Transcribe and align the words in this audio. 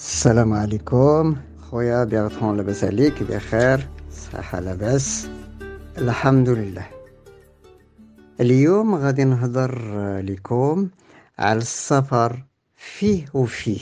السلام 0.00 0.52
عليكم. 0.52 1.36
خويا 1.70 2.04
بيغتون 2.04 2.56
لاباس 2.56 2.84
عليك 2.84 3.22
بخير 3.22 3.88
صحة 4.10 4.60
لاباس. 4.60 5.28
الحمد 5.98 6.48
لله. 6.48 6.86
اليوم 8.40 8.94
غادي 8.94 9.24
نهضر 9.24 9.74
لكم 10.20 10.88
على 11.38 11.58
السفر 11.58 12.44
فيه 12.76 13.24
وفيه. 13.34 13.80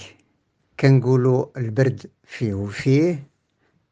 كنقولوا 0.81 1.47
البرد 1.57 2.07
فيه 2.25 2.55
وفيه 2.55 3.27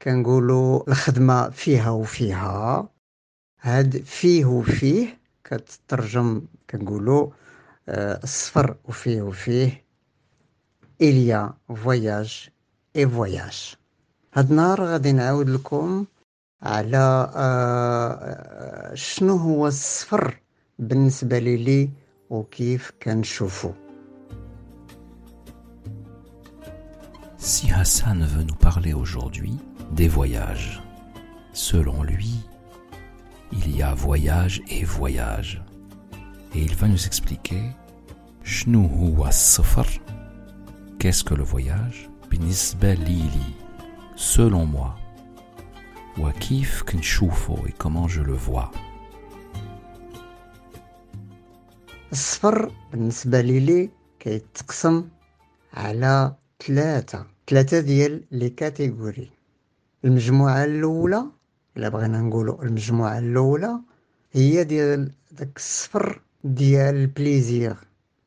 كنقولوا 0.03 0.89
الخدمة 0.89 1.51
فيها 1.51 1.91
وفيها. 1.91 2.89
هاد 3.61 4.03
فيه 4.05 4.45
وفيه 4.45 5.19
كتترجم 5.45 6.43
كنقولوا 6.71 7.31
آه، 7.89 8.21
السفر 8.25 8.77
وفيه 8.85 9.23
وفيه. 9.23 9.86
il 11.00 11.18
y 11.20 11.32
a 11.32 11.56
voyage 11.70 12.52
et 12.96 13.06
voyage 13.06 13.78
هاد 14.34 14.50
النهار 14.50 14.84
غادي 14.84 15.12
نعاود 15.12 15.50
لكم 15.50 16.06
على 16.64 17.32
آه، 17.36 18.96
شنو 18.96 19.36
هو 19.36 19.68
السفر 19.68 20.40
بالنسبة 20.80 21.40
لي 21.40 21.90
وكيف 22.30 22.92
كنشوفو 23.02 23.72
Si 27.38 27.72
Hassan 27.72 28.24
veut 28.24 28.44
nous 28.44 28.62
parler 28.70 28.94
aujourd'hui 28.94 29.58
des 29.92 30.08
voyages, 30.08 30.84
selon 31.54 32.04
lui, 32.04 32.34
il 33.52 33.76
y 33.76 33.82
a 33.82 33.96
voyage 33.96 34.62
et 34.70 34.84
voyage. 34.84 35.64
Et 36.54 36.62
il 36.62 36.76
va 36.76 36.88
nous 36.88 37.06
expliquer 37.06 37.74
شنو 38.44 38.86
هو 38.88 39.28
السفر 39.28 40.02
Qu'est-ce 41.06 41.24
que 41.24 41.34
le 41.34 41.44
voyage 41.44 42.10
بالنسبة 42.32 42.94
لي 42.94 43.30
selon 44.16 44.66
moi 44.66 44.96
وكيف 46.20 46.84
كنشوفه 46.84 47.56
et 47.68 47.74
comment 47.84 48.08
je 48.08 48.22
le 48.22 48.34
vois 48.34 48.72
السفر 52.12 52.72
بالنسبة 52.92 53.42
لي 53.42 53.90
كيتقسم 54.20 55.04
على 55.74 56.36
ثلاثة 56.68 57.26
ثلاثة 57.50 57.80
ديال 57.80 58.24
لي 58.32 58.50
كاتيجوري 58.50 59.32
المجموعة 60.06 60.64
الأولى 60.66 61.26
إلا 61.78 61.90
بغينا 61.90 62.22
نقولو 62.22 62.62
المجموعة 62.62 63.20
الأولى 63.20 63.80
هي 64.32 64.64
ديال 64.64 65.12
داك 65.32 65.58
السفر 65.58 66.22
ديال 66.44 66.96
البليزير 66.96 67.76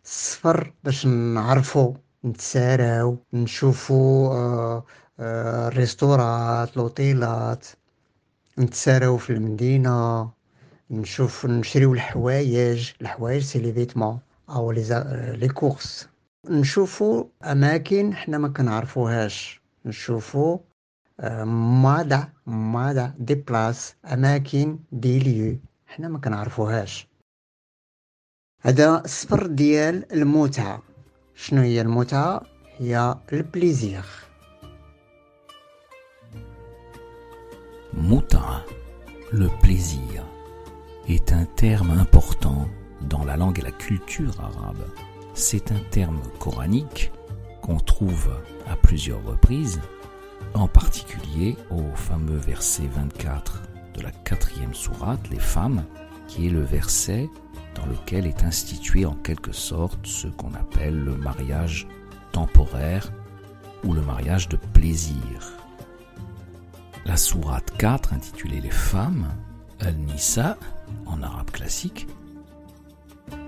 السفر 0.05 0.73
باش 0.85 1.07
نعرفو 1.07 1.95
نتساراو 2.26 3.18
نشوفو 3.34 4.28
آه، 4.32 4.86
آه، 5.20 5.68
الريستورات 5.68 6.78
لوطيلات 6.78 7.68
نتساراو 8.60 9.18
في 9.18 9.30
المدينة 9.30 10.30
نشوف 10.92 11.46
نشريو 11.46 11.94
الحوايج. 11.94 12.92
الحوايج 13.02 13.44
سي 13.44 13.60
لي 13.60 13.74
فيتمون 13.74 14.20
أو 14.50 14.72
لي 14.72 14.84
لي 15.38 15.48
كورس 15.48 16.10
نشوفو 16.50 17.28
أماكن 17.44 18.16
حنا 18.16 18.38
ما 18.38 18.48
كنعرفوهاش. 18.48 19.62
نشوفو 19.86 20.60
آه، 21.20 21.44
مادا 21.84 22.30
مادا 22.46 23.14
دي 23.20 23.36
بلاص 23.36 23.96
أماكن 24.14 24.80
دي 24.92 25.20
ليو 25.20 25.58
حنا 25.88 26.08
ما 26.08 26.20
كنعرفوهاش. 26.20 27.08
هذا 28.62 29.02
السفر 29.06 29.48
ديال 29.48 30.14
المتعة. 30.14 30.89
شنو 31.39 31.63
هي 31.63 31.81
المتعة 31.81 32.43
هي 32.79 33.17
البليزير 33.33 34.05
Muta, 37.97 38.65
le 39.33 39.49
plaisir, 39.63 40.25
est 41.09 41.33
un 41.33 41.45
terme 41.45 41.91
important 41.91 42.69
dans 43.03 43.25
la 43.25 43.37
langue 43.37 43.61
et 43.61 43.63
la 43.63 43.71
culture 43.71 44.41
arabe. 44.41 44.85
C'est 45.33 45.71
un 45.71 45.79
terme 45.91 46.21
coranique 46.41 47.13
qu'on 47.63 47.79
trouve 47.79 48.35
à 48.69 48.77
plusieurs 48.77 49.25
reprises, 49.25 49.81
en 50.55 50.67
particulier 50.67 51.57
au 51.71 51.83
fameux 51.95 52.37
verset 52.37 52.89
24 52.89 53.63
de 53.95 54.03
la 54.03 54.11
quatrième 54.11 54.75
sourate, 54.75 55.31
les 55.31 55.39
femmes, 55.39 55.85
qui 56.27 56.49
est 56.49 56.51
le 56.51 56.63
verset 56.63 57.29
dans 57.76 57.86
lequel 57.86 58.26
est 58.26 58.44
institué 58.44 59.06
en 59.06 59.16
quelque 59.16 59.52
sorte 59.52 60.06
ce 60.06 60.28
qu'on 60.28 60.54
appelle 60.54 60.98
le 60.98 61.16
mariage 61.16 61.88
temporaire 62.32 63.12
ou 63.84 63.94
le 63.94 64.02
mariage 64.02 64.50
de 64.50 64.58
plaisir. 64.58 65.54
La 67.06 67.18
sourate 67.18 67.72
4 67.78 68.14
intitulée 68.14 68.62
Les 68.62 68.70
femmes, 68.70 69.28
Al-Nisa 69.80 70.58
en 71.06 71.22
arabe 71.24 71.52
classique, 71.52 72.08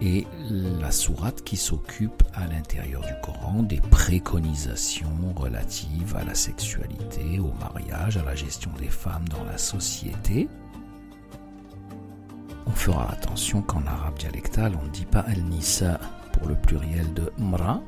est 0.02 0.26
la 0.50 0.92
sourate 0.92 1.44
qui 1.44 1.58
s'occupe 1.58 2.24
à 2.34 2.48
l'intérieur 2.48 3.02
du 3.02 3.14
Coran 3.22 3.64
des 3.64 3.82
préconisations 3.82 5.34
relatives 5.36 6.16
à 6.16 6.24
la 6.24 6.36
sexualité, 6.36 7.40
au 7.40 7.52
mariage, 7.59 8.18
à 8.18 8.24
la 8.24 8.36
gestion 8.36 8.72
des 8.80 8.90
femmes 8.90 9.28
dans 9.30 9.44
la 9.44 9.58
société. 9.58 10.48
On 12.72 12.74
fera 12.74 13.12
attention 13.12 13.62
qu'en 13.62 13.86
arabe 13.86 14.18
dialectal, 14.18 14.72
on 14.82 14.86
ne 14.86 14.92
dit 14.92 15.06
pas 15.06 15.20
Al-Nisa 15.20 16.00
pour 16.32 16.48
le 16.48 16.56
pluriel 16.56 17.14
de 17.14 17.30
Mra, 17.38 17.82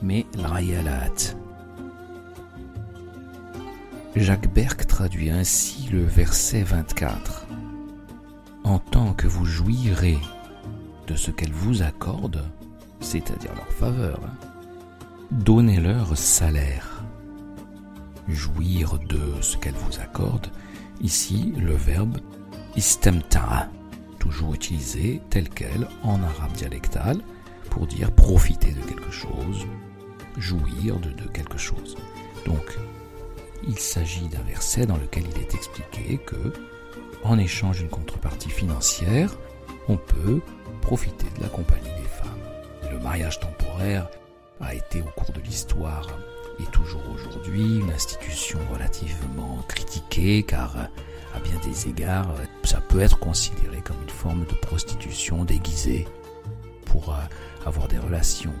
mais 0.00 0.24
l'Ayalat. 0.34 1.36
Jacques 4.16 4.50
Berck 4.54 4.86
traduit 4.86 5.28
ainsi 5.28 5.86
le 5.92 6.02
verset 6.02 6.62
24. 6.62 7.46
En 8.64 8.78
tant 8.78 9.12
que 9.12 9.26
vous 9.26 9.44
jouirez 9.44 10.18
de 11.08 11.14
ce 11.14 11.30
qu'elles 11.30 11.52
vous 11.52 11.82
accordent, 11.82 12.50
c'est-à-dire 13.00 13.54
leur 13.54 13.68
faveur, 13.68 14.18
donnez-leur 15.30 16.16
salaire. 16.16 17.04
Jouir 18.28 18.98
de 19.10 19.42
ce 19.42 19.58
qu'elles 19.58 19.74
vous 19.74 20.00
accordent, 20.00 20.50
ici 21.02 21.52
le 21.58 21.74
verbe 21.74 22.16
istamta'a, 22.76 23.68
toujours 24.22 24.54
utilisé 24.54 25.20
tel 25.30 25.48
quel 25.48 25.88
en 26.04 26.22
arabe 26.22 26.52
dialectal 26.52 27.18
pour 27.70 27.88
dire 27.88 28.12
profiter 28.12 28.70
de 28.70 28.80
quelque 28.82 29.10
chose, 29.10 29.66
jouir 30.38 31.00
de, 31.00 31.10
quelque 31.32 31.58
chose. 31.58 31.96
Donc, 32.46 32.78
il 33.66 33.76
s'agit 33.76 34.28
d'un 34.28 34.42
verset 34.42 34.86
dans 34.86 34.96
lequel 34.96 35.24
il 35.28 35.42
est 35.42 35.56
expliqué 35.56 36.18
que, 36.18 36.52
en 37.24 37.36
échange 37.36 37.78
d'une 37.78 37.88
contrepartie 37.88 38.50
financière, 38.50 39.34
on 39.88 39.96
peut 39.96 40.40
profiter 40.82 41.26
de 41.36 41.42
la 41.42 41.48
compagnie 41.48 41.82
des 41.82 42.08
femmes. 42.08 42.92
Le 42.92 43.00
mariage 43.00 43.40
temporaire 43.40 44.08
a 44.60 44.72
été 44.72 45.02
au 45.02 45.20
cours 45.20 45.32
de 45.34 45.40
l'histoire 45.40 46.06
et 46.60 46.70
toujours 46.70 47.02
aujourd'hui 47.12 47.80
une 47.80 47.90
institution 47.90 48.60
relativement 48.72 49.64
critiquée 49.66 50.44
car 50.44 50.76
à 51.34 51.40
bien 51.40 51.58
des 51.64 51.88
égards 51.88 52.34
ça 52.64 52.80
peut 52.80 53.00
être 53.00 53.18
considéré 53.18 53.80
comme 53.82 54.00
une 54.02 54.10
forme 54.10 54.44
de 54.44 54.54
prostitution 54.54 55.44
déguisée 55.44 56.06
pour 56.86 57.10
euh, 57.10 57.18
avoir 57.66 57.88
des 57.88 57.98
relations 57.98 58.52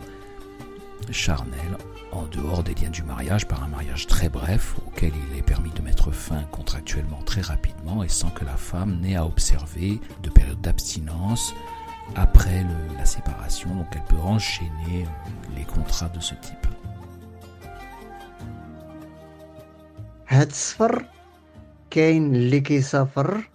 charnelles 1.10 1.76
en 2.12 2.24
dehors 2.26 2.62
des 2.62 2.74
liens 2.74 2.90
du 2.90 3.02
mariage 3.02 3.46
par 3.48 3.62
un 3.64 3.68
mariage 3.68 4.06
très 4.06 4.28
bref 4.28 4.74
auquel 4.86 5.12
il 5.30 5.38
est 5.38 5.42
permis 5.42 5.70
de 5.70 5.82
mettre 5.82 6.10
fin 6.10 6.42
contractuellement 6.52 7.22
très 7.24 7.40
rapidement 7.40 8.02
et 8.02 8.08
sans 8.08 8.30
que 8.30 8.44
la 8.44 8.56
femme 8.56 9.00
n'ait 9.00 9.16
à 9.16 9.26
observer 9.26 10.00
de 10.22 10.30
période 10.30 10.60
d'abstinence 10.60 11.54
après 12.14 12.64
la 12.98 13.06
séparation, 13.06 13.74
donc 13.74 13.86
elle 13.92 14.04
peut 14.04 14.22
enchaîner 14.22 15.06
les 15.56 15.64
contrats 15.64 16.08
de 16.08 16.20
ce 16.20 16.34
type. 16.34 16.66
كاين 21.92 22.34
اللي 22.34 22.60
كيسافر 22.60 23.50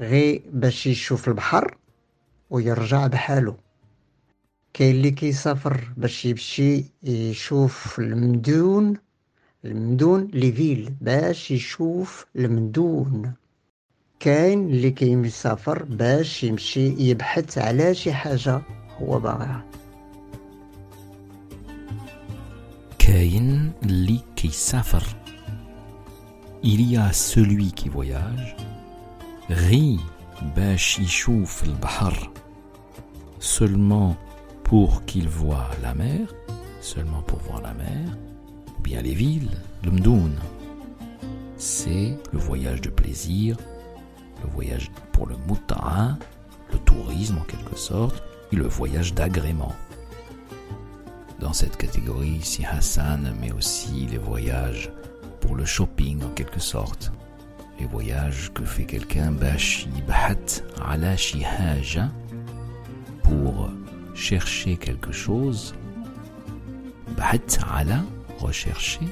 غير 0.00 0.42
باش 0.52 0.86
يشوف 0.86 1.28
البحر 1.28 1.76
ويرجع 2.50 3.06
بحالو 3.06 3.56
كاين 4.74 4.96
اللي 4.96 5.10
كيسافر 5.10 5.80
باش 5.96 6.24
يمشي 6.24 6.84
يشوف 7.02 7.98
المدون 7.98 8.96
المدون 9.64 10.26
لي 10.26 10.52
فيل 10.52 10.94
باش 11.00 11.50
يشوف 11.50 12.26
المدون 12.36 13.32
كاين 14.20 14.66
اللي 14.70 14.90
كيسافر 14.90 15.82
باش 15.82 16.44
يمشي 16.44 17.10
يبحث 17.10 17.58
على 17.58 17.94
شي 17.94 18.12
حاجة 18.12 18.62
هو 18.98 19.20
باغيها. 19.20 19.64
كاين 22.98 23.72
اللي 23.82 24.20
كيسافر. 24.36 25.23
il 26.66 26.80
y 26.90 26.96
a 26.96 27.12
celui 27.12 27.72
qui 27.72 27.90
voyage, 27.90 28.56
ri 29.50 30.00
bash 30.56 30.98
yishouf 30.98 31.62
al-bahr, 31.62 32.32
seulement 33.38 34.16
pour 34.62 35.04
qu'il 35.04 35.28
voie 35.28 35.68
la 35.82 35.92
mer, 35.92 36.26
seulement 36.80 37.20
pour 37.20 37.38
voir 37.40 37.60
la 37.60 37.74
mer, 37.74 38.16
ou 38.78 38.80
bien 38.80 39.02
les 39.02 39.12
villes, 39.12 39.50
le 39.84 39.90
mdoun. 39.90 40.36
C'est 41.58 42.16
le 42.32 42.38
voyage 42.38 42.80
de 42.80 42.88
plaisir, 42.88 43.58
le 44.42 44.48
voyage 44.48 44.90
pour 45.12 45.26
le 45.26 45.36
mouta'a, 45.46 46.16
le 46.72 46.78
tourisme 46.78 47.36
en 47.36 47.44
quelque 47.44 47.76
sorte, 47.76 48.22
et 48.52 48.56
le 48.56 48.66
voyage 48.66 49.12
d'agrément. 49.12 49.74
Dans 51.40 51.52
cette 51.52 51.76
catégorie, 51.76 52.40
si 52.42 52.64
Hassan 52.64 53.34
met 53.38 53.52
aussi 53.52 54.06
les 54.10 54.18
voyages 54.18 54.90
pour 55.44 55.56
le 55.56 55.66
shopping 55.66 56.24
en 56.24 56.30
quelque 56.30 56.58
sorte. 56.58 57.12
Les 57.78 57.84
voyages 57.84 58.50
que 58.54 58.64
fait 58.64 58.84
quelqu'un 58.84 59.34
ala 60.82 61.16
pour 63.22 63.70
chercher 64.14 64.76
quelque 64.78 65.12
chose. 65.12 65.74
Ala 67.18 68.02
rechercher. 68.38 69.06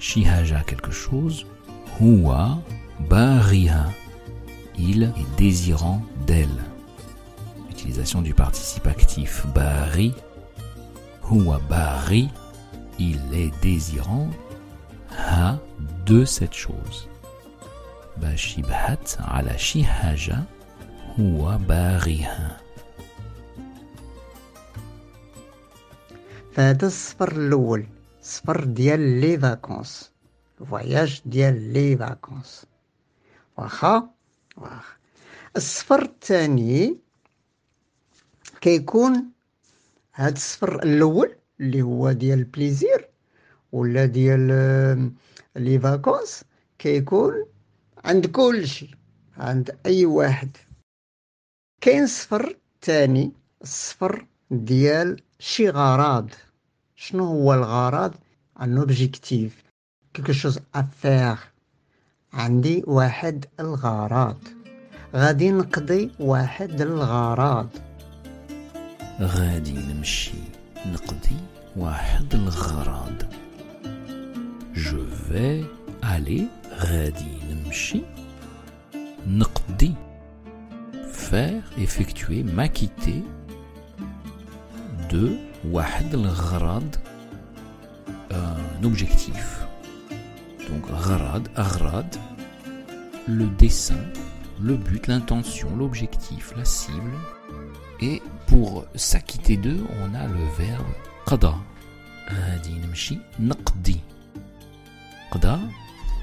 Shihaja 0.00 0.62
quelque 0.64 0.90
chose. 0.90 1.46
Huwa 2.00 2.58
bariha 3.08 3.86
il 4.78 5.04
est 5.04 5.36
désirant 5.36 6.02
d'elle. 6.26 6.64
Utilisation 7.70 8.20
du 8.20 8.34
participe 8.34 8.86
actif 8.86 9.46
bari. 9.54 10.12
Huwa 11.30 11.60
bari, 11.68 12.28
il 12.98 13.20
est 13.32 13.52
désirant 13.62 14.28
ha 15.28 15.58
de 16.06 16.24
cette 16.24 16.54
chose. 16.54 17.06
بشبهت 18.16 19.16
على 19.20 19.58
شي 19.58 19.84
حاجة 19.84 20.36
هو 21.20 21.58
باغيها 21.68 22.60
فهذا 26.52 26.86
السفر 26.86 27.32
الأول 27.32 27.86
السفر 28.20 28.64
ديال 28.64 29.00
لي 29.20 29.38
فاكونس 29.38 30.10
الفواياج 30.60 31.22
ديال 31.26 31.72
لي 31.72 31.96
فاكونس 31.96 32.66
واخا 33.58 34.08
واخا 34.56 34.94
السفر 35.56 36.02
الثاني 36.02 36.96
كيكون 38.60 39.24
هاد 40.14 40.32
السفر 40.36 40.82
الأول 40.82 41.36
اللي 41.60 41.82
هو 41.82 42.12
ديال 42.12 42.38
البليزير 42.38 43.09
ولا 43.72 44.06
ديال 44.06 44.46
لي 45.56 45.78
فاكونس 45.78 46.44
كيكون 46.78 47.46
عند 48.04 48.26
كل 48.26 48.68
شيء 48.68 48.94
عند 49.36 49.78
أي 49.86 50.06
واحد. 50.06 50.56
كاين 51.80 52.06
صفر 52.06 52.56
تاني 52.80 53.32
الصفر 53.62 54.26
ديال 54.50 55.22
شي 55.38 55.68
غرض. 55.68 56.30
شنو 56.96 57.24
هو 57.24 57.54
الغرض؟ 57.54 58.14
ان 58.60 58.78
اوبجيكتيف 58.78 59.62
شوز 60.30 60.58
افير 60.74 61.38
عندي 62.32 62.84
واحد 62.86 63.46
الغرض. 63.60 64.38
غادي 65.14 65.50
نقضي 65.50 66.10
واحد 66.20 66.80
الغرض. 66.80 67.68
غادي 69.20 69.72
نمشي 69.72 70.38
نقضي 70.86 71.36
واحد 71.76 72.34
الغرض. 72.34 73.32
Je 74.72 74.96
vais 75.28 75.64
aller. 76.02 76.48
Faire, 81.12 81.62
effectuer, 81.78 82.42
m'acquitter 82.42 83.22
de 85.10 85.36
un 88.30 88.84
objectif. 88.84 89.60
Donc 90.68 90.88
gharad, 90.88 91.48
le 93.26 93.46
dessin, 93.58 93.98
le 94.60 94.76
but, 94.76 95.06
l'intention, 95.06 95.74
l'objectif, 95.76 96.54
la 96.56 96.64
cible. 96.64 97.12
Et 98.00 98.22
pour 98.46 98.86
s'acquitter 98.94 99.56
d'eux, 99.56 99.84
on 100.02 100.14
a 100.14 100.26
le 100.26 100.44
verbe 100.56 100.86
qada. 101.26 101.54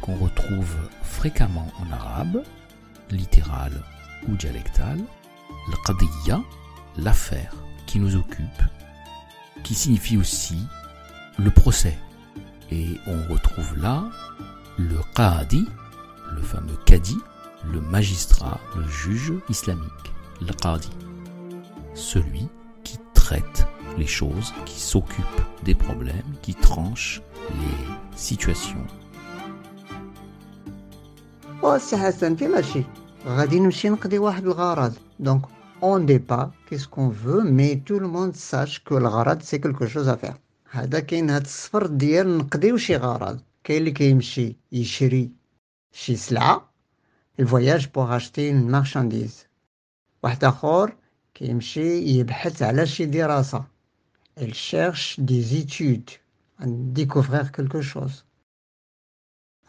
Qu'on 0.01 0.15
retrouve 0.15 0.75
fréquemment 1.01 1.71
en 1.79 1.91
arabe, 1.91 2.43
littéral 3.09 3.71
ou 4.27 4.35
dialectal, 4.35 4.99
l'Qadiyya, 5.69 6.41
l'affaire 6.97 7.53
qui 7.85 7.99
nous 7.99 8.15
occupe, 8.15 8.61
qui 9.63 9.75
signifie 9.75 10.17
aussi 10.17 10.59
le 11.37 11.49
procès. 11.51 11.97
Et 12.69 12.99
on 13.07 13.33
retrouve 13.33 13.77
là 13.77 14.03
le 14.77 14.99
Qadi, 15.15 15.65
le 16.35 16.41
fameux 16.41 16.77
Qadi, 16.85 17.17
le 17.71 17.79
magistrat, 17.79 18.59
le 18.75 18.87
juge 18.87 19.33
islamique, 19.49 20.13
le 20.41 20.53
celui 21.95 22.47
qui 22.83 22.99
traite 23.13 23.67
les 23.97 24.05
choses, 24.05 24.53
qui 24.65 24.79
s'occupe 24.79 25.41
des 25.63 25.75
problèmes, 25.75 26.35
qui 26.41 26.53
tranche 26.53 27.21
les 27.49 28.17
situations 28.17 28.85
وسي 31.66 31.96
حسن 31.96 32.36
في 32.36 32.48
ماشي 32.48 32.84
غادي 33.26 33.60
نمشي 33.60 33.88
نقضي 33.88 34.18
واحد 34.18 34.44
الغرض 34.44 34.94
دونك 35.20 35.42
اون 35.82 36.06
دي 36.06 36.18
با 36.18 36.50
كيسكون 36.68 37.12
فو 37.12 37.40
مي 37.40 37.74
تو 37.74 37.98
لو 37.98 38.08
موند 38.08 38.34
ساش 38.36 38.78
كو 38.78 38.98
الغرض 38.98 39.42
سي 39.42 39.58
كلكو 39.58 39.86
شوز 39.86 40.08
افير 40.08 40.34
هذا 40.70 41.00
كاين 41.00 41.30
هاد 41.30 41.42
الصفر 41.42 41.86
ديال 41.86 42.38
نقضيو 42.38 42.76
شي 42.76 42.96
غرض 42.96 43.40
كاين 43.64 43.78
اللي 43.78 43.90
كيمشي 43.90 44.56
يشري 44.72 45.30
شي 45.92 46.16
سلعة 46.16 46.70
الفواياج 47.40 47.88
بوغ 47.94 48.16
اشتي 48.16 48.50
اون 48.50 48.70
مارشانديز 48.70 49.46
واحد 50.22 50.44
اخر 50.44 50.96
كيمشي 51.34 51.98
يبحث 51.98 52.62
على 52.62 52.86
شي 52.86 53.06
دراسة 53.06 53.64
il 54.40 54.54
cherche 54.54 55.20
des 55.20 55.56
études 55.62 56.10
découvrir 56.98 57.52
quelque 57.52 57.82
chose 57.82 58.24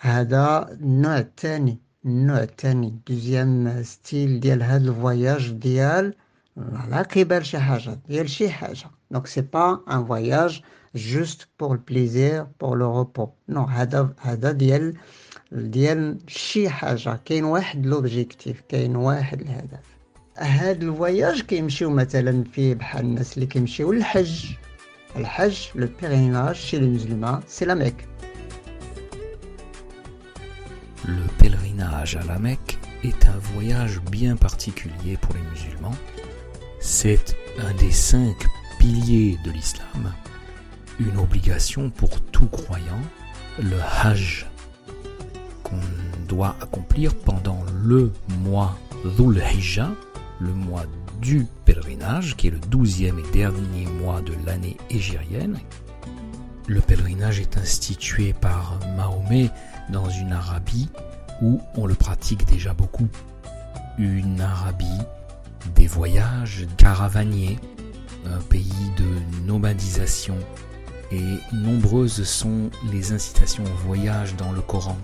هذا 0.04 0.70
النوع 0.72 1.18
الثاني 1.18 1.78
النوع 2.08 2.44
الثاني 2.44 2.94
دوزيام 3.08 3.84
ستيل 3.84 4.40
ديال 4.40 4.64
هاد 4.64 4.82
الفواياج 4.88 5.52
ديال 5.52 6.14
على 6.58 7.02
قبال 7.02 7.46
شي 7.46 7.60
حاجة 7.60 8.00
ديال 8.10 8.30
شي 8.30 8.50
حاجة 8.50 8.86
دونك 9.12 9.28
سي 9.28 9.42
با 9.42 9.80
ان 9.92 10.06
فواياج 10.06 10.62
جوست 10.96 11.48
بور 11.60 11.72
البليزير 11.72 12.48
بور 12.62 12.78
لو 12.78 12.98
روبو 12.98 13.30
نو 13.50 13.64
هذا 13.64 14.14
هذا 14.22 14.52
ديال 14.52 14.98
ديال 15.52 16.18
شي 16.28 16.70
حاجة 16.70 17.20
كاين 17.26 17.44
واحد 17.44 17.86
لوبجيكتيف 17.86 18.62
كاين 18.70 18.96
واحد 18.96 19.42
الهدف 19.42 19.94
هاد 20.38 20.84
الفواياج 20.84 21.42
كيمشيو 21.42 21.90
مثلا 21.90 22.44
فيه 22.44 22.76
بحال 22.76 23.06
الناس 23.06 23.36
اللي 23.36 23.46
كيمشيو 23.46 23.92
للحج 23.92 24.46
الحج 25.16 25.58
لو 25.76 25.88
بيريناج 26.02 26.56
شي 26.56 26.80
لي 26.80 26.88
مسلمان 26.88 27.42
سي 27.48 27.66
لا 27.66 27.74
ميك 27.74 28.08
Le 31.07 31.23
pèlerinage 31.39 32.17
à 32.17 32.25
la 32.25 32.39
Mecque 32.39 32.79
est 33.05 33.27
un 33.27 33.39
voyage 33.55 34.01
bien 34.11 34.37
particulier 34.37 35.17
pour 35.17 35.35
les 35.35 35.43
musulmans. 35.43 35.95
C'est 36.81 37.37
un 37.59 37.73
des 37.75 37.93
cinq 37.93 38.37
piliers 38.79 39.39
de 39.45 39.51
l'islam, 39.51 40.13
une 40.99 41.19
obligation 41.19 41.91
pour 41.91 42.21
tout 42.21 42.47
croyant. 42.47 43.01
Le 43.61 43.79
Hajj 44.03 44.47
qu'on 45.63 45.81
doit 46.29 46.57
accomplir 46.61 47.15
pendant 47.15 47.65
le 47.85 48.13
mois 48.41 48.77
Dhul 49.17 49.41
Hijjah, 49.41 49.91
le 50.41 50.53
mois 50.53 50.85
du 51.21 51.47
pèlerinage, 51.65 52.37
qui 52.37 52.49
est 52.49 52.53
le 52.53 52.61
douzième 52.61 53.19
et 53.19 53.31
dernier 53.33 53.87
mois 53.87 54.21
de 54.21 54.35
l'année 54.47 54.77
égérienne. 54.91 55.59
Le 56.67 56.81
pèlerinage 56.81 57.41
est 57.41 57.57
institué 57.57 58.33
par 58.33 58.79
Mahomet 58.97 59.51
dans 59.91 60.09
une 60.09 60.33
Arabie 60.33 60.89
où 61.43 61.61
on 61.75 61.87
le 61.87 61.95
pratique 61.95 62.47
déjà 62.47 62.73
beaucoup. 62.73 63.09
Une 63.99 64.41
Arabie 64.41 65.03
des 65.75 65.87
voyages 65.87 66.67
caravaniers, 66.77 67.59
un 68.27 68.41
pays 68.41 68.93
de 68.97 69.47
nomadisation, 69.47 70.37
et 71.11 71.39
nombreuses 71.53 72.23
sont 72.25 72.71
les 72.93 73.13
incitations 73.13 73.65
au 73.65 73.87
voyage 73.87 74.37
dans 74.37 74.53
le 74.53 74.61
Coran. 74.61 74.99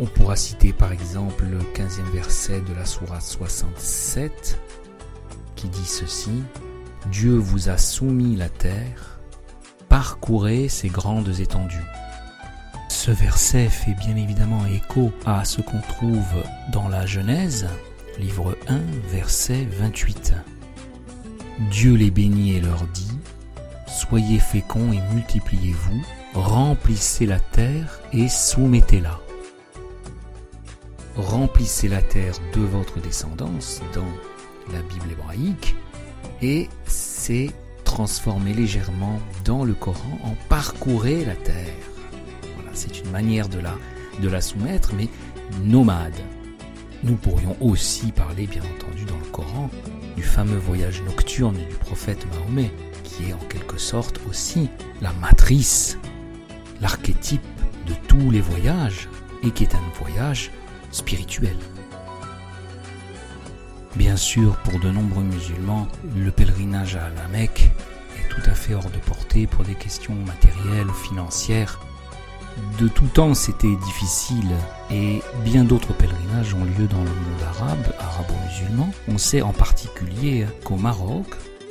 On 0.00 0.06
pourra 0.06 0.36
citer 0.36 0.72
par 0.72 0.92
exemple 0.92 1.44
le 1.44 1.58
15e 1.58 2.10
verset 2.12 2.60
de 2.60 2.72
la 2.72 2.86
Sourate 2.86 3.22
67 3.22 4.60
qui 5.56 5.68
dit 5.68 5.86
ceci 5.86 6.42
Dieu 7.10 7.36
vous 7.36 7.68
a 7.68 7.76
soumis 7.78 8.36
la 8.36 8.48
terre, 8.48 9.18
parcourez 9.88 10.68
ses 10.68 10.88
grandes 10.88 11.40
étendues. 11.40 11.84
Ce 13.08 13.12
verset 13.14 13.70
fait 13.70 13.94
bien 13.94 14.16
évidemment 14.16 14.66
écho 14.66 15.10
à 15.24 15.42
ce 15.46 15.62
qu'on 15.62 15.80
trouve 15.80 16.44
dans 16.70 16.88
la 16.88 17.06
Genèse, 17.06 17.66
livre 18.18 18.54
1, 18.68 18.80
verset 19.10 19.66
28. 19.78 20.34
Dieu 21.70 21.94
les 21.94 22.10
bénit 22.10 22.56
et 22.56 22.60
leur 22.60 22.86
dit 22.88 23.18
Soyez 23.86 24.38
féconds 24.38 24.92
et 24.92 25.00
multipliez-vous, 25.14 26.02
remplissez 26.34 27.24
la 27.24 27.40
terre 27.40 27.98
et 28.12 28.28
soumettez-la. 28.28 29.18
Remplissez 31.16 31.88
la 31.88 32.02
terre 32.02 32.34
de 32.52 32.60
votre 32.60 33.00
descendance 33.00 33.80
dans 33.94 34.12
la 34.70 34.82
Bible 34.82 35.12
hébraïque 35.12 35.76
et 36.42 36.68
c'est 36.84 37.52
transformé 37.84 38.52
légèrement 38.52 39.18
dans 39.46 39.64
le 39.64 39.72
Coran 39.72 40.18
en 40.24 40.34
parcourez 40.50 41.24
la 41.24 41.36
terre. 41.36 41.97
C'est 42.78 43.00
une 43.00 43.10
manière 43.10 43.48
de 43.48 44.28
la 44.28 44.40
soumettre, 44.40 44.92
mais 44.96 45.08
nomade. 45.64 46.14
Nous 47.02 47.16
pourrions 47.16 47.56
aussi 47.60 48.12
parler, 48.12 48.46
bien 48.46 48.62
entendu, 48.62 49.04
dans 49.04 49.18
le 49.18 49.24
Coran, 49.32 49.68
du 50.16 50.22
fameux 50.22 50.58
voyage 50.58 51.02
nocturne 51.02 51.56
du 51.56 51.74
prophète 51.74 52.24
Mahomet, 52.32 52.70
qui 53.02 53.30
est 53.30 53.32
en 53.32 53.44
quelque 53.48 53.78
sorte 53.78 54.20
aussi 54.30 54.68
la 55.02 55.12
matrice, 55.14 55.98
l'archétype 56.80 57.42
de 57.88 57.94
tous 58.06 58.30
les 58.30 58.40
voyages, 58.40 59.08
et 59.42 59.50
qui 59.50 59.64
est 59.64 59.74
un 59.74 59.82
voyage 60.00 60.52
spirituel. 60.92 61.56
Bien 63.96 64.16
sûr, 64.16 64.56
pour 64.58 64.78
de 64.78 64.88
nombreux 64.88 65.24
musulmans, 65.24 65.88
le 66.16 66.30
pèlerinage 66.30 66.94
à 66.94 67.10
la 67.10 67.26
Mecque 67.26 67.72
est 68.20 68.28
tout 68.28 68.48
à 68.48 68.54
fait 68.54 68.74
hors 68.74 68.88
de 68.88 68.98
portée 68.98 69.48
pour 69.48 69.64
des 69.64 69.74
questions 69.74 70.14
matérielles, 70.14 70.92
financières, 71.08 71.80
de 72.80 72.88
tout 72.88 73.06
temps, 73.06 73.34
c'était 73.34 73.74
difficile 73.84 74.50
et 74.90 75.20
bien 75.44 75.64
d'autres 75.64 75.92
pèlerinages 75.92 76.54
ont 76.54 76.64
lieu 76.64 76.86
dans 76.86 77.02
le 77.02 77.10
monde 77.10 77.42
arabe, 77.48 77.92
arabo-musulman. 77.98 78.90
On 79.08 79.18
sait 79.18 79.42
en 79.42 79.52
particulier 79.52 80.46
qu'au 80.64 80.76
Maroc, 80.76 81.26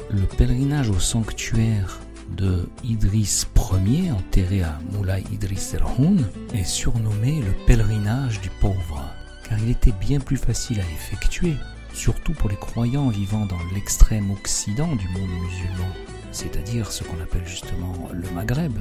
le 0.10 0.24
pèlerinage 0.24 0.90
au 0.90 1.00
sanctuaire 1.00 2.00
de 2.36 2.68
Idriss 2.84 3.48
Ier, 3.86 4.12
enterré 4.12 4.64
à 4.64 4.80
Moulay 4.92 5.24
Idriss 5.32 5.74
el-Houn, 5.74 6.26
est 6.54 6.64
surnommé 6.64 7.42
le 7.42 7.52
pèlerinage 7.66 8.42
du 8.42 8.50
pauvre, 8.50 9.02
car 9.48 9.58
il 9.60 9.70
était 9.70 9.94
bien 9.94 10.20
plus 10.20 10.38
facile 10.38 10.80
à 10.80 10.84
effectuer, 10.84 11.56
surtout 11.94 12.34
pour 12.34 12.50
les 12.50 12.56
croyants 12.56 13.10
vivant 13.10 13.46
dans 13.46 13.60
l'extrême 13.74 14.32
occident 14.32 14.96
du 14.96 15.08
monde 15.10 15.30
musulman, 15.30 15.90
c'est-à-dire 16.32 16.92
ce 16.92 17.04
qu'on 17.04 17.22
appelle 17.22 17.48
justement 17.48 18.10
le 18.12 18.30
Maghreb. 18.32 18.78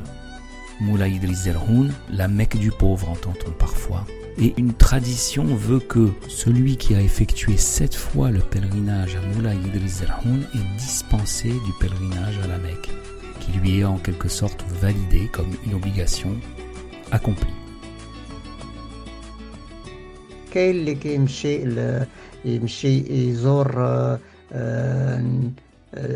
Moulay 0.80 1.12
Idriss 1.12 1.47
el-Houn, 1.47 1.92
la 2.11 2.28
Mecque 2.28 2.59
du 2.59 2.71
pauvre 2.71 3.11
entend-on 3.11 3.50
parfois. 3.52 4.04
Et 4.38 4.52
une 4.59 4.75
tradition 4.75 5.45
veut 5.45 5.78
que 5.78 6.11
celui 6.28 6.76
qui 6.76 6.95
a 6.95 7.00
effectué 7.00 7.56
sept 7.56 7.95
fois 7.95 8.30
le 8.30 8.40
pèlerinage 8.40 9.16
à 9.16 9.21
Moulay 9.35 9.56
Idriss 9.56 10.02
el-Houn 10.02 10.47
est 10.54 10.78
dispensé 10.78 11.49
du 11.49 11.73
pèlerinage 11.80 12.38
à 12.45 12.49
la 12.49 12.59
Mecque, 12.59 12.90
qui 13.40 13.52
lui 13.52 13.80
est 13.80 13.85
en 13.85 13.97
quelque 13.97 14.28
sorte 14.28 14.64
validé 14.80 15.28
comme 15.33 15.50
une 15.64 15.75
obligation 15.75 16.37
accomplie. 17.11 17.47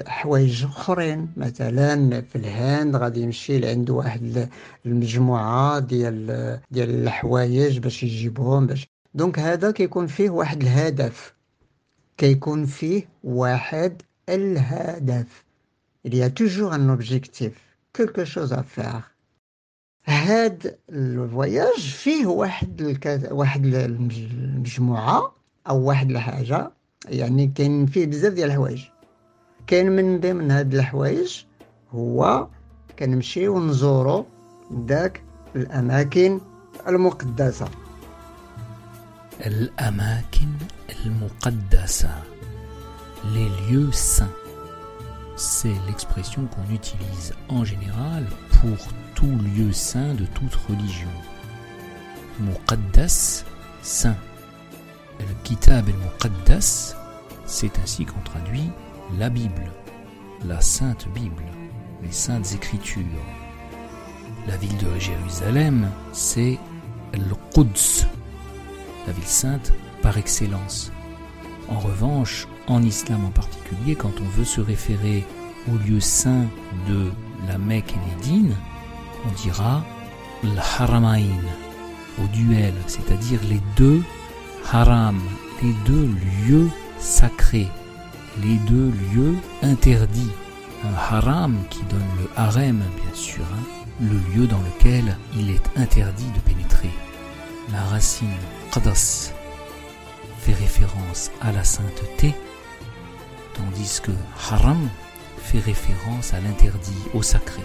حوايج 0.06 0.64
أخرين. 0.64 1.28
مثلا 1.36 2.20
في 2.20 2.36
الهند 2.36 2.96
غادي 2.96 3.20
يمشي 3.20 3.58
لعند 3.58 3.90
واحد 3.90 4.48
المجموعة 4.86 5.78
ديال 5.78 6.60
ديال 6.70 6.90
الحوايج 6.90 7.78
باش 7.78 8.02
يجيبهم 8.02 8.66
باش 8.66 8.86
دونك 9.14 9.38
هذا 9.38 9.70
كيكون 9.70 10.06
فيه 10.06 10.30
واحد 10.30 10.62
الهدف. 10.62 11.34
كيكون 12.16 12.66
فيه 12.66 13.08
واحد 13.24 14.02
الهدف. 14.28 15.44
Il 16.08 16.14
y 16.14 16.22
a 16.22 16.30
toujours 16.30 16.72
un 16.72 16.88
objectif 16.88 17.52
quelque 17.92 18.24
chose 18.24 18.52
à 18.52 18.62
faire. 18.62 19.02
هاد 20.06 20.78
الفواياج 20.90 21.78
فيه 21.78 22.26
واحد 22.26 22.80
الكز... 22.80 23.32
واحد 23.32 23.66
المجموعة 23.66 25.34
أو 25.68 25.82
واحد 25.84 26.10
الحاجة. 26.10 26.70
يعني 27.08 27.46
كاين 27.54 27.86
فيه 27.86 28.06
بزاف 28.06 28.32
ديال 28.32 28.50
الحوايج. 28.50 28.82
كاين 29.69 29.91
من 29.91 30.19
ضمن 30.19 30.51
هاد 30.51 30.73
الحوايج 30.73 31.43
هو 31.91 32.47
كنمشيو 32.99 33.59
نزورو 33.59 34.25
داك 34.71 35.23
الأماكن 35.55 36.39
المقدسة 36.87 37.67
الأماكن 39.45 40.49
المقدسة 41.05 42.09
les 43.33 43.49
lieux 43.67 43.91
saints 43.91 44.45
c'est 45.35 45.73
l'expression 45.87 46.45
qu'on 46.45 46.73
utilise 46.73 47.33
en 47.49 47.65
général 47.65 48.25
pour 48.61 48.77
tout 49.15 49.37
lieu 49.55 49.71
saint 49.73 50.13
de 50.13 50.25
toute 50.25 50.55
religion. 50.69 51.09
Muqaddas, 52.39 53.43
saint. 53.81 54.15
Le 55.19 55.33
kitab 55.43 55.87
al-Muqaddas, 55.87 56.95
c'est 57.45 57.79
ainsi 57.79 58.05
qu'on 58.05 58.19
traduit 58.21 58.71
la 59.18 59.28
Bible, 59.28 59.70
la 60.46 60.60
Sainte 60.60 61.08
Bible, 61.14 61.44
les 62.02 62.12
Saintes 62.12 62.54
Écritures. 62.54 63.04
La 64.46 64.56
ville 64.56 64.76
de 64.78 64.98
Jérusalem, 64.98 65.90
c'est 66.12 66.58
le 67.12 67.34
Quds, 67.54 68.06
la 69.06 69.12
ville 69.12 69.24
sainte 69.24 69.72
par 70.02 70.16
excellence. 70.16 70.92
En 71.68 71.78
revanche, 71.78 72.46
en 72.66 72.82
islam 72.82 73.24
en 73.24 73.30
particulier, 73.30 73.96
quand 73.96 74.12
on 74.20 74.38
veut 74.38 74.44
se 74.44 74.60
référer 74.60 75.24
au 75.70 75.76
lieu 75.86 76.00
saint 76.00 76.46
de 76.88 77.10
la 77.46 77.58
Mecque 77.58 77.94
et 77.94 78.16
Médine, 78.16 78.54
on 79.26 79.42
dira 79.42 79.84
l'Haramain, 80.42 81.22
au 82.22 82.26
duel, 82.28 82.74
c'est-à-dire 82.86 83.40
les 83.48 83.60
deux 83.76 84.02
haram, 84.72 85.20
les 85.62 85.74
deux 85.84 86.10
lieux 86.46 86.70
sacrés 86.98 87.68
les 88.43 88.57
deux 88.69 88.91
lieux 89.11 89.35
interdits. 89.61 90.31
Un 90.83 90.93
haram 90.93 91.55
qui 91.69 91.83
donne 91.83 92.11
le 92.21 92.29
harem, 92.35 92.81
bien 93.01 93.13
sûr, 93.13 93.43
hein, 93.43 93.65
le 94.01 94.17
lieu 94.33 94.47
dans 94.47 94.61
lequel 94.61 95.17
il 95.35 95.49
est 95.49 95.67
interdit 95.77 96.31
de 96.35 96.39
pénétrer. 96.39 96.91
La 97.71 97.81
racine 97.81 98.27
qadas 98.71 99.31
fait 100.39 100.53
référence 100.53 101.31
à 101.41 101.51
la 101.51 101.63
sainteté, 101.63 102.35
tandis 103.55 103.99
que 104.03 104.11
haram 104.49 104.89
fait 105.37 105.59
référence 105.59 106.33
à 106.33 106.39
l'interdit, 106.41 107.01
au 107.13 107.21
sacré. 107.21 107.63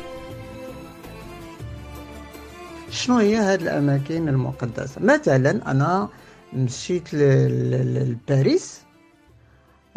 شنو 2.90 3.18
هي 3.18 3.36
هاد 3.36 3.62
الاماكن 3.62 4.28
المقدسه 4.28 5.00
مثلا 5.00 5.70
انا 5.70 6.08
مشيت 6.52 7.14
لباريس 7.14 8.80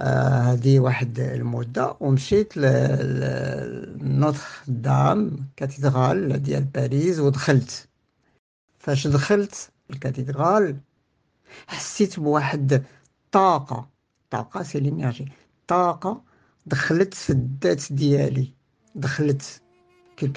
هذه 0.00 0.78
واحد 0.78 1.19
المدة 1.21 1.97
ومشيت 2.00 2.57
لنوتر 2.57 4.47
دام 4.69 5.49
كاتدرال 5.57 6.43
ديال 6.43 6.64
باريس 6.64 7.19
ودخلت. 7.19 7.88
فاش 8.78 9.07
دخلت 9.07 9.71
الكاتدرال 9.90 10.76
حسيت 11.67 12.21
بواحد 12.21 12.85
الطاقة 13.25 13.88
طاقة 14.31 14.62
سي 14.62 14.81
لينيرجي 14.81 15.33
طاقة 15.69 16.23
دخلت 16.67 17.14
في 17.14 17.31
الذات 17.31 17.93
ديالي. 17.93 18.52
دخلت. 18.95 19.61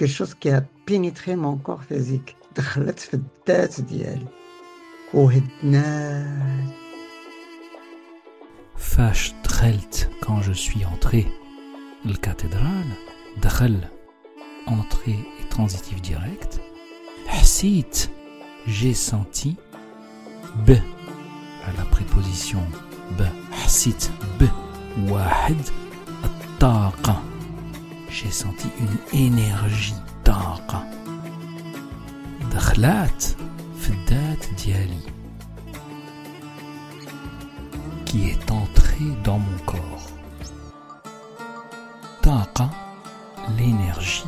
Chose 0.05 0.35
qui 0.35 0.49
a 0.51 0.61
pénétré 0.85 1.35
mon 1.35 1.57
corps 1.57 1.83
physique. 1.83 2.35
دخلت 2.55 2.99
في 2.99 3.13
الذات 3.13 3.81
ديالي. 3.81 4.27
وهدنات 5.13 6.73
Fash 8.81 9.35
trelt 9.43 10.09
quand 10.21 10.41
je 10.41 10.51
suis 10.51 10.83
entré. 10.85 11.27
Le 12.03 12.13
cathédrale, 12.15 12.97
drel, 13.39 13.89
entrée 14.65 15.19
et 15.39 15.47
transitif 15.49 16.01
direct. 16.01 16.59
Hsit, 17.31 18.09
j'ai 18.65 18.95
senti. 18.95 19.55
B, 20.65 20.71
à 20.71 21.71
la 21.77 21.85
préposition 21.85 22.59
b. 23.17 23.21
Hsit, 23.65 24.11
b. 24.39 24.45
Wahed, 25.09 25.61
taqa. 26.59 27.21
J'ai 28.09 28.31
senti 28.31 28.67
une 28.79 29.17
énergie 29.17 29.93
taqa. 30.23 30.83
Dakhlat, 32.51 33.37
fdat 33.77 34.41
diali 34.57 35.10
est 38.15 38.51
entré 38.51 39.05
dans 39.23 39.39
mon 39.39 39.57
corps. 39.65 40.07
Taqa, 42.21 42.69
l'énergie, 43.57 44.25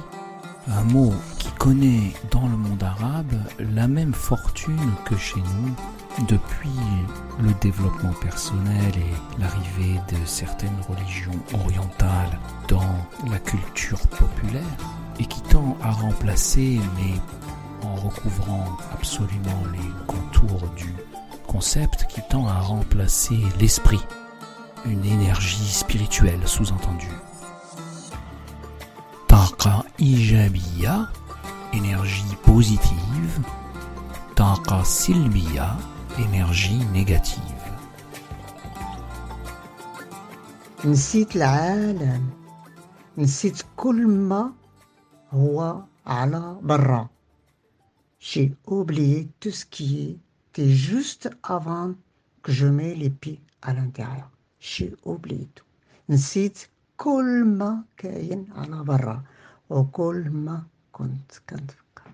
un 0.67 0.83
mot 0.83 1.13
qui 1.37 1.51
connaît 1.51 2.13
dans 2.31 2.47
le 2.47 2.57
monde 2.57 2.81
arabe 2.81 3.33
la 3.59 3.87
même 3.87 4.13
fortune 4.13 4.93
que 5.05 5.17
chez 5.17 5.39
nous 5.39 6.25
depuis 6.27 6.69
le 7.41 7.51
développement 7.61 8.13
personnel 8.21 8.93
et 8.95 9.41
l'arrivée 9.41 9.99
de 10.09 10.25
certaines 10.25 10.79
religions 10.87 11.39
orientales 11.53 12.39
dans 12.67 12.95
la 13.29 13.39
culture 13.39 13.99
populaire 14.07 14.63
et 15.19 15.25
qui 15.25 15.41
tend 15.41 15.77
à 15.81 15.91
remplacer, 15.91 16.79
mais 16.95 17.19
en 17.85 17.95
recouvrant 17.95 18.77
absolument 18.93 19.63
les 19.73 20.05
contours 20.07 20.67
du 20.77 20.93
concept 21.46 22.06
qui 22.08 22.20
tend 22.28 22.46
à 22.46 22.60
remplacer 22.60 23.38
l'esprit, 23.60 24.00
une 24.84 25.04
énergie 25.04 25.72
spirituelle 25.72 26.46
sous-entendue. 26.46 27.18
Taqa 29.26 29.84
ijabiya, 29.98 31.10
énergie 31.72 32.36
positive. 32.44 33.40
Taqa 34.34 34.84
silbiya, 34.84 35.76
énergie 36.18 36.84
négative. 36.92 37.58
نسيت 40.84 41.36
العالم 41.36 42.30
نسيت 43.18 43.62
كل 43.76 44.06
ما 44.06 44.52
هو 45.32 45.82
على 46.06 46.58
برا 46.62 47.08
j'ai 48.20 48.52
oublié 48.66 49.28
tout 49.40 49.50
ce 49.50 49.64
qui 49.64 50.18
était 50.52 50.70
juste 50.70 51.30
avant 51.42 51.94
que 52.42 52.52
je 52.52 52.66
mets 52.66 52.94
les 52.94 53.10
pieds 53.10 53.40
à 53.62 53.72
l'intérieur 53.72 54.30
j'ai 54.60 54.94
oublié 55.04 55.48
tout 55.54 55.64
نسيت 56.10 56.58
كل 56.96 57.44
ما 57.44 57.84
كاين 57.96 58.46
على 58.56 58.84
برا 58.84 59.22
وكل 59.70 60.30
ما 60.30 60.62
كنت 60.92 61.32
كنتفكر 61.50 62.10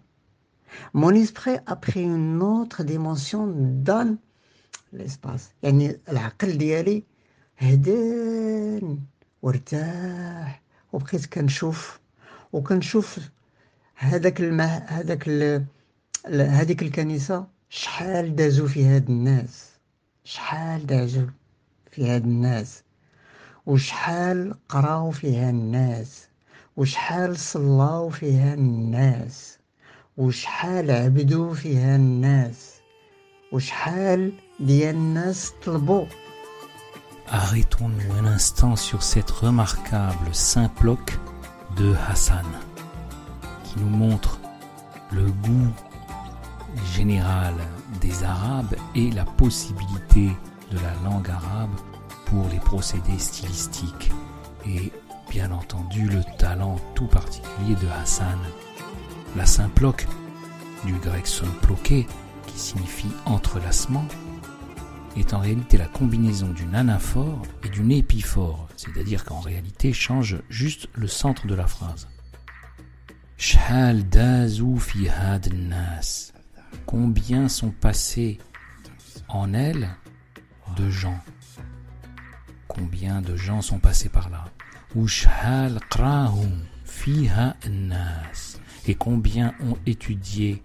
mon 0.94 1.14
esprit 1.14 1.58
a 1.66 1.76
pris 1.76 2.02
une 2.02 2.42
autre 2.42 2.82
dimension 2.82 3.46
dans 3.84 4.16
l'espace 4.92 5.52
يعني 5.62 6.00
العقل 6.08 6.58
ديالي 6.58 7.02
هدان 7.58 8.98
وارتاح 9.42 10.62
وبقيت 10.92 11.26
كنشوف 11.26 12.00
وكنشوف 12.52 13.18
هذاك 13.94 14.40
الماء 14.40 14.84
هذاك 14.88 15.28
ال... 15.28 15.64
هذيك 16.26 16.82
الكنيسة 16.82 17.46
شحال 17.69 18.35
دازو 18.35 18.67
في 18.67 18.85
هاد 18.85 19.09
الناس؟ 19.09 19.69
شحال 20.23 20.85
دازو 20.85 21.25
في 21.91 22.09
هاد 22.09 22.23
الناس؟ 22.23 22.83
وشحال 23.65 24.55
قراو 24.69 25.11
فيها 25.11 25.49
الناس؟ 25.49 26.27
وشحال 26.77 27.37
صلاو 27.39 28.09
فيها 28.09 28.53
الناس؟ 28.53 29.57
وشحال 30.17 30.91
عبدوا 30.91 31.53
فيها 31.53 31.95
الناس؟ 31.95 32.73
وشحال 33.51 34.33
ديال 34.59 34.95
الناس 34.95 35.51
طلبوا 35.65 36.05
Arrêtons-nous 37.31 38.11
un 38.19 38.25
instant 38.25 38.75
sur 38.75 39.03
cette 39.03 39.29
remarquable 39.29 40.33
symploque 40.33 41.13
de 41.77 41.93
Hassan, 42.07 42.45
qui 43.63 43.79
nous 43.79 43.89
montre 43.89 44.39
le 45.11 45.25
goût 45.43 45.71
général 46.95 47.53
des 48.01 48.23
Arabes 48.23 48.75
et 48.95 49.11
la 49.11 49.25
possibilité 49.25 50.29
de 50.71 50.77
la 50.77 50.93
langue 51.03 51.29
arabe 51.29 51.75
pour 52.25 52.47
les 52.49 52.59
procédés 52.59 53.17
stylistiques 53.17 54.11
et 54.65 54.91
bien 55.29 55.51
entendu 55.51 56.07
le 56.07 56.21
talent 56.37 56.77
tout 56.95 57.07
particulier 57.07 57.75
de 57.75 57.87
Hassan. 58.01 58.37
La 59.35 59.45
symploque, 59.45 60.07
du 60.85 60.93
grec 60.93 61.27
symploqué, 61.27 62.07
qui 62.47 62.59
signifie 62.59 63.11
entrelacement, 63.25 64.05
est 65.17 65.33
en 65.33 65.39
réalité 65.39 65.77
la 65.77 65.87
combinaison 65.87 66.49
d'une 66.49 66.75
anaphore 66.75 67.41
et 67.63 67.69
d'une 67.69 67.91
épiphore, 67.91 68.67
c'est-à-dire 68.75 69.25
qu'en 69.25 69.39
réalité 69.39 69.93
change 69.93 70.37
juste 70.49 70.87
le 70.93 71.07
centre 71.07 71.47
de 71.47 71.55
la 71.55 71.67
phrase. 71.67 72.07
Shhal 73.37 74.07
dazu 74.09 74.77
fi 74.79 75.07
had 75.07 75.53
nas. 75.53 76.31
Combien 76.85 77.47
sont 77.49 77.71
passés 77.71 78.39
en 79.27 79.53
elle 79.53 79.89
de 80.75 80.89
gens. 80.89 81.19
Combien 82.67 83.21
de 83.21 83.35
gens 83.35 83.61
sont 83.61 83.79
passés 83.79 84.09
par 84.09 84.29
là. 84.29 84.45
Et 88.87 88.95
combien 88.95 89.53
ont 89.61 89.77
étudié. 89.85 90.63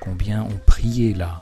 Combien 0.00 0.42
ont 0.42 0.60
prié 0.66 1.14
là. 1.14 1.40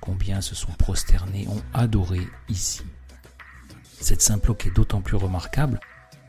Combien 0.00 0.40
se 0.40 0.54
sont 0.54 0.72
prosternés, 0.72 1.48
ont 1.48 1.62
adoré 1.74 2.20
ici. 2.48 2.82
Cette 4.00 4.22
symploque 4.22 4.66
est 4.66 4.74
d'autant 4.74 5.00
plus 5.00 5.16
remarquable 5.16 5.80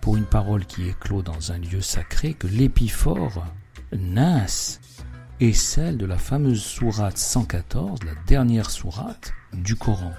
pour 0.01 0.17
une 0.17 0.25
parole 0.25 0.65
qui 0.65 0.89
éclot 0.89 1.21
dans 1.21 1.51
un 1.51 1.59
lieu 1.59 1.79
sacré 1.81 2.33
que 2.33 2.47
l'épiphore, 2.47 3.45
Nins, 3.93 4.79
est 5.39 5.53
celle 5.53 5.97
de 5.97 6.05
la 6.05 6.17
fameuse 6.17 6.63
sourate 6.63 7.17
114, 7.17 8.03
la 8.03 8.15
dernière 8.27 8.69
sourate 8.69 9.33
du 9.53 9.75
Coran. 9.75 10.13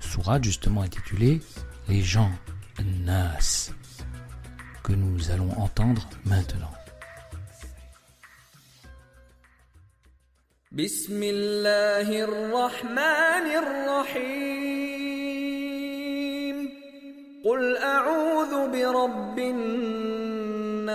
Sourate 0.00 0.44
justement 0.44 0.82
intitulée 0.82 1.40
Les 1.88 2.02
gens, 2.02 2.30
Nas, 3.04 3.70
que 4.82 4.92
nous 4.92 5.30
allons 5.30 5.52
entendre 5.58 6.08
maintenant. 6.24 6.70
قل 17.44 17.76
اعوذ 17.76 18.68
برب 18.72 19.38
الناس 19.38 20.92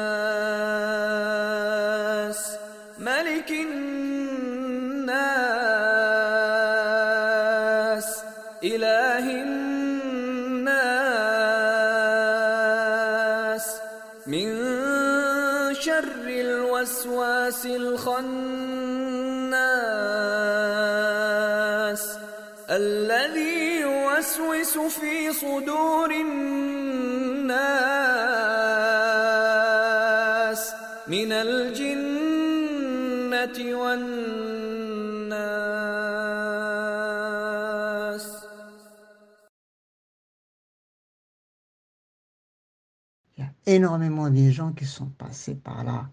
في 25.27 25.33
صدور 25.33 26.11
الناس 26.11 27.03
من 31.09 31.33
الجنة 31.33 32.77
والناس 33.81 35.03
Il 43.37 43.43
y 43.43 43.43
a 43.43 43.51
énormément 43.67 44.31
de 44.31 44.51
gens 44.51 44.73
qui 44.73 44.85
sont 44.85 45.11
passés 45.19 45.57
par 45.57 45.83
là 45.83 46.09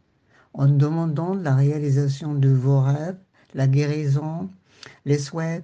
en 0.53 0.67
demandant 0.67 1.35
la 1.35 1.53
réalisation 1.55 2.33
de 2.33 2.49
vos 2.49 2.81
rêves, 2.81 3.19
la 3.53 3.67
guérison, 3.67 4.49
les 5.05 5.19
souhaits, 5.19 5.63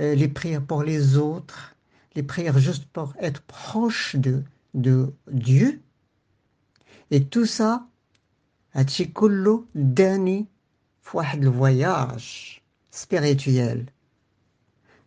euh, 0.00 0.16
les 0.16 0.26
prières 0.28 0.66
pour 0.70 0.82
les 0.82 1.16
autres, 1.16 1.76
les 2.14 2.22
prières 2.22 2.58
juste 2.58 2.86
pour 2.86 3.14
être 3.20 3.42
proche 3.42 4.16
de, 4.16 4.42
de 4.74 5.12
Dieu, 5.30 5.80
Et 7.10 7.24
tout 7.24 7.46
ça, 7.46 7.88
هادشي 8.72 9.04
كله 9.04 9.64
داني 9.74 10.46
في 11.02 11.16
واحد 11.16 11.44
الفواياج 11.44 12.58
سبيريتويال 12.90 13.90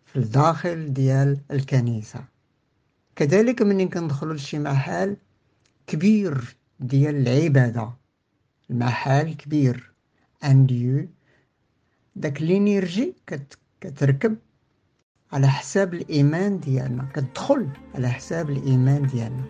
في 0.06 0.16
الداخل 0.20 0.94
ديال 0.94 1.40
الكنيسة 1.52 2.26
كذلك 3.16 3.62
ملي 3.62 3.88
كندخلوا 3.88 4.34
لشي 4.34 4.60
محل 4.60 5.18
كبير 5.88 6.56
ديال 6.80 7.16
العبادة 7.16 7.94
المحل 8.70 9.34
كبير 9.34 9.92
ان 10.44 10.66
ديو 10.66 11.08
داك 12.16 12.42
لينيرجي 12.42 13.16
كت 13.28 13.58
كتركب 13.82 14.38
على 15.32 15.48
حساب 15.48 15.94
الإيمان 15.94 16.60
ديالنا 16.60 17.08
كتدخل 17.14 17.68
على 17.96 18.10
حساب 18.10 18.50
الإيمان 18.50 19.08
ديالنا 19.08 19.44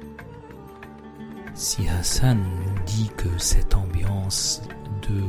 Si 1.54 1.86
Hassan 1.88 2.38
nous 2.40 2.84
dit 2.86 3.12
que 3.18 3.38
cette 3.38 3.76
ambiance 3.76 4.62
de 5.08 5.22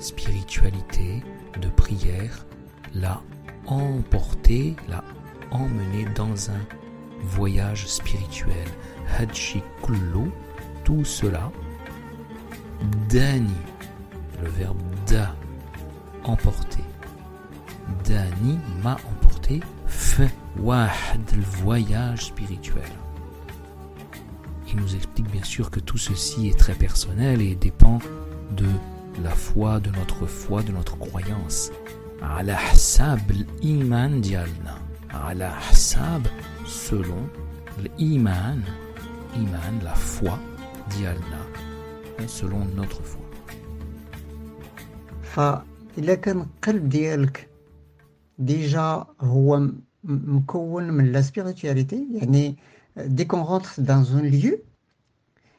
spiritualité, 0.00 1.22
de 1.62 1.68
prière, 1.68 2.46
l'a 2.94 3.22
emporté, 3.66 4.74
l'a 4.88 5.04
emmené 5.50 6.04
dans 6.14 6.50
un 6.50 6.60
voyage 7.22 7.86
spirituel, 7.86 8.66
Hadji 9.16 9.62
Kullu, 9.82 10.30
tout 10.84 11.04
cela, 11.04 11.50
Dani, 13.08 13.54
le 14.42 14.48
verbe 14.48 14.82
da, 15.06 15.34
emporter, 16.24 16.84
Dani 18.04 18.58
m'a 18.82 18.94
emporté, 18.94 19.21
fait 19.92 20.34
wahd, 20.58 21.36
le 21.36 21.42
voyage 21.62 22.26
spirituel. 22.26 22.90
Il 24.70 24.76
nous 24.76 24.94
explique 24.94 25.30
bien 25.30 25.44
sûr 25.44 25.70
que 25.70 25.80
tout 25.80 25.98
ceci 25.98 26.48
est 26.48 26.58
très 26.58 26.74
personnel 26.74 27.40
et 27.40 27.54
dépend 27.54 27.98
de 28.50 28.66
la 29.22 29.30
foi, 29.30 29.80
de 29.80 29.90
notre 29.90 30.26
foi, 30.26 30.62
de 30.62 30.72
notre 30.72 30.96
croyance. 30.98 31.70
على 32.22 32.56
حساب 32.56 33.30
الإيمان 33.30 34.20
ديالنا 34.20 34.78
على 35.10 35.50
حساب 35.50 36.26
selon 36.66 37.38
الإيمان 37.78 38.62
إيمان 39.36 39.80
la 39.84 39.94
foi 39.94 40.38
ديالنا 40.96 41.46
selon 42.26 42.66
notre 42.76 43.02
foi 43.02 43.28
فإلا 45.22 46.14
كان 46.14 46.40
القلب 46.40 46.88
ديالك 46.88 47.48
ديجا 48.38 49.06
هو 49.20 49.58
م- 49.60 49.82
مكون 50.04 50.90
من 50.90 51.12
لا 51.12 51.22
spiritualité 51.22 51.96
يعني 52.10 52.56
dès 52.96 53.26
qu'on 53.26 53.42
rentre 53.42 53.80
dans 53.80 54.16
un 54.16 54.22
lieu 54.22 54.62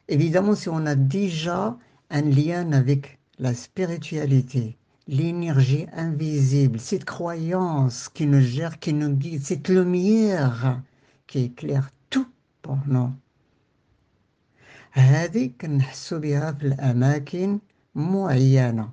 évidemment 0.09 0.55
si 0.55 0.69
on 0.69 0.85
a 0.85 0.95
déjà 0.95 1.77
un 2.09 2.21
lien 2.21 2.71
avec 2.71 3.19
la 3.37 3.53
spiritualité 3.53 4.77
l'énergie 5.07 5.85
invisible 5.93 6.79
cette 6.79 7.05
croyance 7.05 8.09
qui 8.09 8.25
nous 8.27 8.41
gère 8.41 8.79
qui 8.79 8.93
nous 8.93 9.13
guide 9.23 9.43
cette 9.43 9.67
lumière 9.69 10.81
qui 11.27 11.39
éclaire 11.45 11.89
tout 12.09 12.27
pour 12.61 12.77
nous 12.87 13.11
هذه 14.91 15.51
كنحسوا 15.61 16.17
بها 16.19 16.51
في 16.51 16.67
الأماكن 16.67 17.59
معينة 17.95 18.89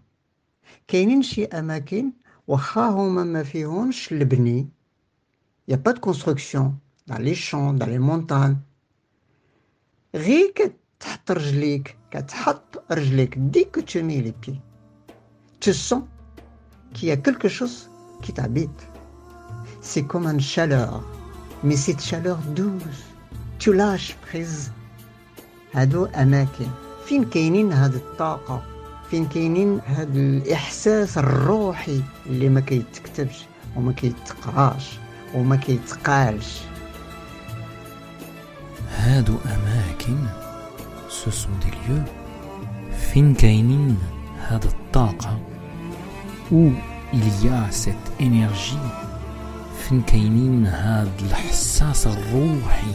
كاينين 0.89 1.23
شي 1.23 1.45
أماكن 1.45 2.13
واخا 2.47 2.89
هما 2.89 3.25
ما 3.25 3.43
فيهمش 3.43 4.13
البني 4.13 4.69
y 5.71 5.75
a 5.75 5.77
pas 5.77 5.93
de 5.93 6.01
construction 6.01 6.75
dans 7.07 7.19
les 7.19 7.35
champs 7.35 7.73
dans 7.73 7.87
les 7.87 7.99
montagnes 7.99 8.57
غير 10.15 10.53
كتحط 10.55 11.31
رجليك 11.31 11.97
كتحط 12.11 12.83
رجليك 12.93 13.39
dès 13.39 13.65
que 13.65 13.81
tu 13.81 14.03
mets 14.03 14.21
les 14.21 14.33
pieds 14.33 14.61
tu 15.61 15.73
sens 15.73 16.03
qu'il 16.95 17.09
y 17.09 17.13
a 17.13 17.17
quelque 17.17 17.49
chose 17.49 17.91
qui 18.23 18.33
t'habite 18.33 18.83
c'est 19.81 20.05
comme 20.05 20.27
une 20.27 20.41
chaleur 20.41 21.03
mais 21.65 21.77
cette 21.77 22.01
chaleur 22.01 22.39
douce 22.57 23.03
tu 23.59 23.73
lâches 23.73 24.15
prise 24.27 24.71
هادو 25.75 26.05
أماكن 26.05 26.67
فين 27.07 27.25
كاينين 27.25 27.73
هاد 27.73 27.95
الطاقة 27.95 28.70
فين 29.12 29.26
كاينين 29.26 29.80
هاد 29.88 30.16
الإحساس 30.16 31.18
الروحي 31.18 32.02
اللي 32.26 32.50
ما 32.50 32.60
كيتكتبش 32.60 33.46
وما 33.76 33.92
كيتقراش 33.92 35.00
وما 35.36 35.56
كيتقالش. 35.56 36.60
هادو 38.98 39.36
ce 41.10 41.30
sont 41.32 41.58
des 41.62 41.72
lieux. 41.72 42.10
فين 43.14 43.34
كاينين 43.34 43.98
هاد 44.48 44.66
il 47.14 47.46
y 47.46 47.50
a 47.50 47.72
cette 47.72 48.22
énergie. 48.24 48.88
فين 49.78 50.02
كاينين 50.02 50.66
هاد 50.68 51.12
الإحساس 51.22 52.08
الروحي؟ 52.08 52.94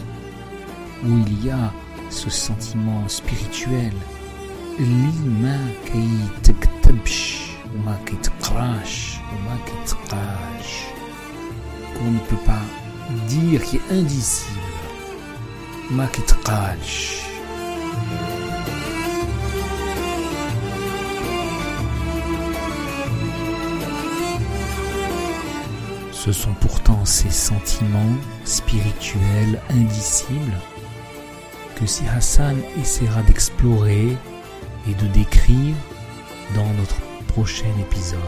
y 1.45 1.51
a 1.51 1.73
ce 2.11 2.31
sentiment 2.31 3.09
spirituel. 3.09 4.16
اللي 4.80 5.30
ما 5.42 5.72
كيتكتبش 5.86 7.38
وما 7.76 8.00
كيتقراش 8.06 9.16
وما 9.34 9.58
كيتقالش 9.66 10.72
qu'on 11.96 12.12
ne 12.18 12.20
peut 12.30 12.44
pas 12.52 12.66
dire 13.28 13.62
qui 13.64 13.76
est 13.78 13.92
indicible 13.92 14.62
ما 15.92 16.06
كيتقالش 16.06 17.22
Ce 26.26 26.32
sont 26.32 26.54
pourtant 26.54 27.04
ces 27.04 27.32
sentiments 27.32 28.16
spirituels 28.46 29.60
indicibles 29.72 30.58
que 31.76 31.88
si 31.88 32.04
Hassan 32.16 32.58
essaiera 32.80 33.24
d'explorer 33.24 34.16
et 34.89 34.95
de 34.95 35.07
décrire 35.09 35.75
dans 36.55 36.73
notre 36.75 37.01
prochain 37.29 37.67
épisode. 37.81 38.21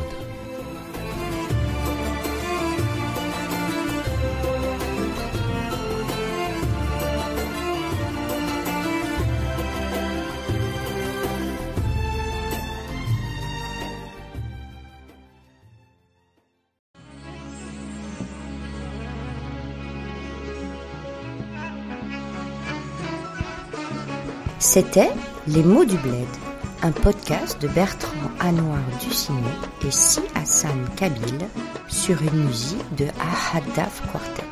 C'était 24.61 25.11
Les 25.47 25.63
mots 25.63 25.85
du 25.85 25.97
bled, 25.97 26.29
un 26.89 26.93
podcast 26.93 27.61
de 27.61 27.69
Bertrand 27.69 28.31
Anouar 28.41 28.81
Ducinet 29.03 29.43
et 29.87 29.91
Si 29.91 30.21
Hassan 30.35 30.89
Kabil 30.97 31.47
sur 31.87 32.17
une 32.23 32.47
musique 32.47 32.95
de 32.97 33.09
Ahadaf 33.21 34.01
Quartet. 34.11 34.48